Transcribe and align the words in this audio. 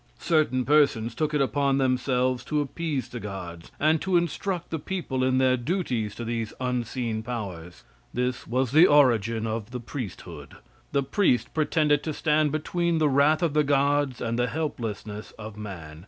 Certain 0.17 0.65
persons 0.65 1.13
took 1.13 1.31
it 1.31 1.41
upon 1.41 1.77
themselves 1.77 2.43
to 2.43 2.59
appease 2.59 3.07
the 3.07 3.19
gods, 3.19 3.71
and 3.79 4.01
to 4.01 4.17
instruct 4.17 4.71
the 4.71 4.79
people 4.79 5.23
in 5.23 5.37
their 5.37 5.55
duties 5.55 6.15
to 6.15 6.25
these 6.25 6.53
unseen 6.59 7.21
powers. 7.21 7.83
This 8.11 8.47
was 8.47 8.71
the 8.71 8.87
origin 8.87 9.45
of 9.45 9.69
the 9.69 9.79
priesthood. 9.79 10.55
The 10.91 11.03
priest 11.03 11.53
pretended 11.53 12.01
to 12.05 12.13
stand 12.15 12.51
between 12.51 12.97
the 12.97 13.09
wrath 13.09 13.43
of 13.43 13.53
the 13.53 13.63
gods 13.63 14.21
and 14.21 14.39
the 14.39 14.47
helplessness 14.47 15.33
of 15.37 15.55
man. 15.55 15.99